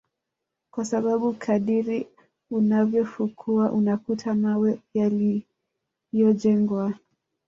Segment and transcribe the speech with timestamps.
[0.73, 2.07] kwa sababu kadiri
[2.51, 6.93] unavyofukua unakuta mawe yaliyojengwa